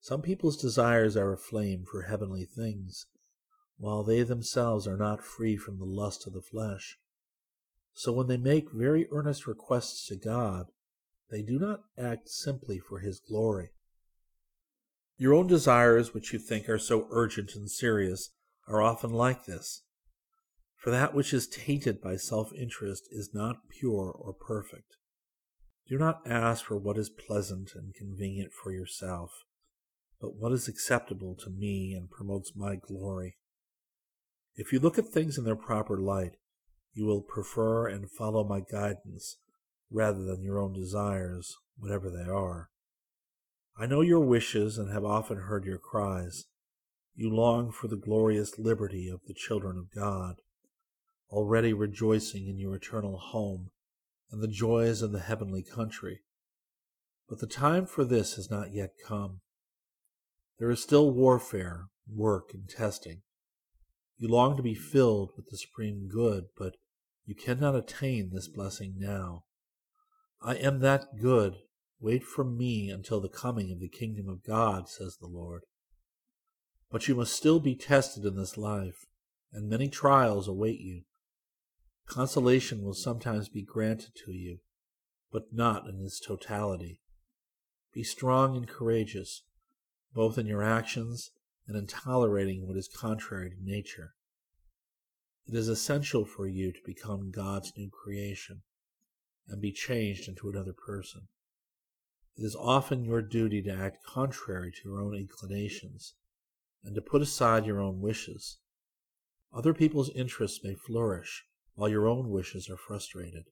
[0.02, 3.08] Some people's desires are aflame for heavenly things,
[3.78, 7.00] while they themselves are not free from the lust of the flesh.
[7.94, 10.68] So when they make very earnest requests to God,
[11.32, 13.72] they do not act simply for his glory.
[15.22, 18.30] Your own desires, which you think are so urgent and serious,
[18.70, 19.82] are often like this.
[20.78, 24.96] For that which is tainted by self interest is not pure or perfect.
[25.90, 29.44] Do not ask for what is pleasant and convenient for yourself,
[30.22, 33.36] but what is acceptable to me and promotes my glory.
[34.56, 36.38] If you look at things in their proper light,
[36.94, 39.36] you will prefer and follow my guidance
[39.92, 42.70] rather than your own desires, whatever they are.
[43.82, 46.48] I know your wishes and have often heard your cries.
[47.16, 50.42] You long for the glorious liberty of the children of God,
[51.30, 53.70] already rejoicing in your eternal home
[54.32, 56.20] and the joys of the heavenly country.
[57.30, 59.40] But the time for this has not yet come.
[60.58, 63.22] There is still warfare, work, and testing.
[64.18, 66.76] You long to be filled with the supreme good, but
[67.26, 69.46] you cannot attain this blessing now.
[70.42, 71.60] I am that good.
[72.02, 75.64] Wait for me until the coming of the kingdom of God, says the Lord.
[76.90, 79.06] But you must still be tested in this life,
[79.52, 81.04] and many trials await you.
[82.08, 84.60] Consolation will sometimes be granted to you,
[85.32, 87.02] but not in its totality.
[87.94, 89.44] Be strong and courageous,
[90.14, 91.32] both in your actions
[91.68, 94.14] and in tolerating what is contrary to nature.
[95.46, 98.62] It is essential for you to become God's new creation
[99.48, 101.28] and be changed into another person.
[102.40, 106.14] It is often your duty to act contrary to your own inclinations
[106.86, 108.60] and to put aside your own wishes.
[109.54, 113.50] Other people's interests may flourish while your own wishes are frustrated.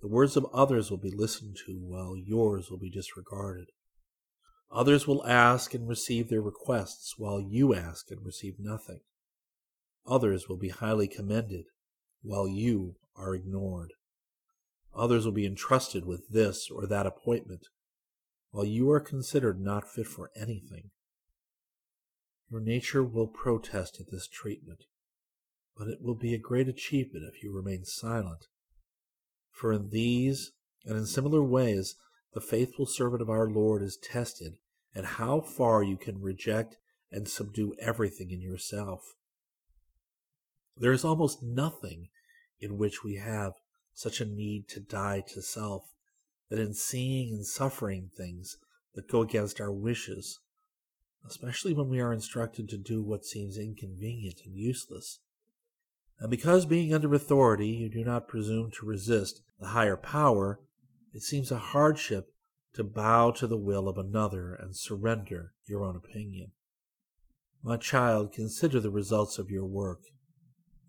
[0.00, 3.66] The words of others will be listened to while yours will be disregarded.
[4.72, 9.00] Others will ask and receive their requests, while you ask and receive nothing.
[10.06, 11.66] Others will be highly commended,
[12.22, 13.92] while you are ignored.
[14.94, 17.66] Others will be entrusted with this or that appointment,
[18.50, 20.90] while you are considered not fit for anything.
[22.50, 24.84] Your nature will protest at this treatment,
[25.76, 28.46] but it will be a great achievement if you remain silent.
[29.52, 30.52] For in these
[30.84, 31.94] and in similar ways,
[32.34, 34.54] the faithful servant of our Lord is tested,
[34.94, 36.76] and how far you can reject
[37.12, 39.14] and subdue everything in yourself.
[40.76, 42.08] There is almost nothing
[42.60, 43.52] in which we have
[43.94, 45.92] such a need to die to self
[46.50, 48.58] that in seeing and suffering things
[48.94, 50.40] that go against our wishes,
[51.26, 55.20] especially when we are instructed to do what seems inconvenient and useless.
[56.18, 60.60] And because being under authority you do not presume to resist the higher power,
[61.14, 62.32] it seems a hardship
[62.74, 66.52] to bow to the will of another and surrender your own opinion.
[67.62, 70.00] My child, consider the results of your work,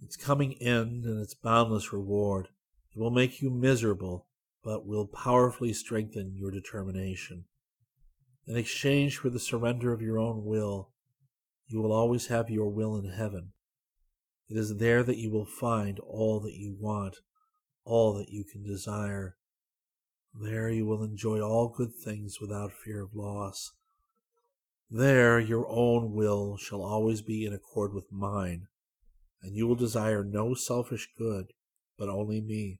[0.03, 2.47] its coming end and its boundless reward.
[2.95, 4.28] It will make you miserable,
[4.64, 7.45] but will powerfully strengthen your determination.
[8.47, 10.91] In exchange for the surrender of your own will,
[11.68, 13.53] you will always have your will in heaven.
[14.49, 17.18] It is there that you will find all that you want,
[17.86, 19.38] all that you can desire,
[20.34, 23.74] there you will enjoy all good things without fear of loss.
[24.89, 28.68] There your own will shall always be in accord with mine,
[29.41, 31.53] and you will desire no selfish good,
[31.97, 32.80] but only me.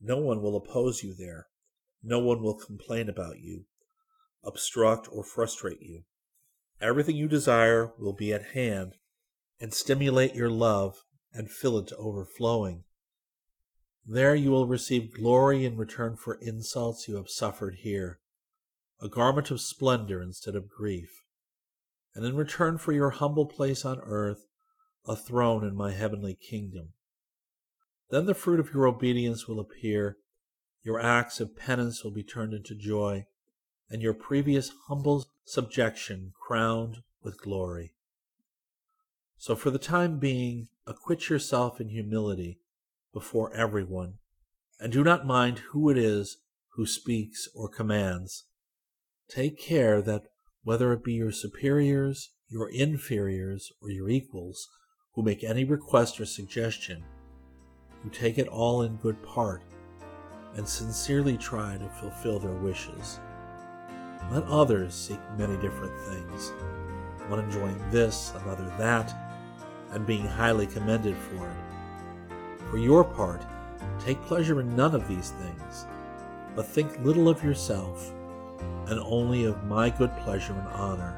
[0.00, 1.46] No one will oppose you there.
[2.02, 3.64] No one will complain about you,
[4.42, 6.04] obstruct, or frustrate you.
[6.80, 8.94] Everything you desire will be at hand
[9.60, 12.84] and stimulate your love and fill it to overflowing.
[14.06, 18.20] There you will receive glory in return for insults you have suffered here,
[19.00, 21.10] a garment of splendor instead of grief,
[22.14, 24.46] and in return for your humble place on earth,
[25.06, 26.94] a throne in my heavenly kingdom.
[28.10, 30.16] Then the fruit of your obedience will appear,
[30.82, 33.26] your acts of penance will be turned into joy,
[33.88, 37.94] and your previous humble subjection crowned with glory.
[39.38, 42.58] So for the time being, acquit yourself in humility
[43.12, 44.14] before everyone,
[44.80, 46.38] and do not mind who it is
[46.74, 48.44] who speaks or commands.
[49.28, 50.24] Take care that
[50.62, 54.68] whether it be your superiors, your inferiors, or your equals
[55.14, 57.04] who make any request or suggestion,
[58.04, 59.62] you take it all in good part
[60.56, 63.20] and sincerely try to fulfill their wishes.
[64.30, 66.52] Let others seek many different things,
[67.28, 69.14] one enjoying this, another that,
[69.90, 72.32] and being highly commended for it.
[72.70, 73.42] For your part,
[73.98, 75.86] take pleasure in none of these things,
[76.54, 78.12] but think little of yourself,
[78.86, 81.16] and only of my good pleasure and honor.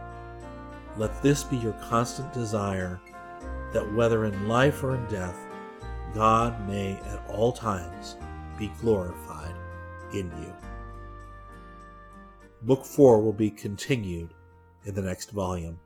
[0.97, 3.01] Let this be your constant desire,
[3.73, 5.39] that whether in life or in death,
[6.15, 8.17] God may at all times
[8.59, 9.55] be glorified
[10.13, 10.55] in you.
[12.63, 14.35] Book 4 will be continued
[14.85, 15.81] in the next volume.